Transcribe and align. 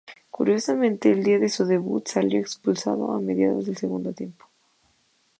Curiosamente, 0.31 1.11
el 1.11 1.23
día 1.23 1.37
de 1.37 1.47
su 1.47 1.63
debut 1.67 2.07
salió 2.07 2.39
expulsado 2.39 3.11
a 3.11 3.21
mediados 3.21 3.67
del 3.67 3.77
segundo 3.77 4.13
tiempo. 4.13 4.45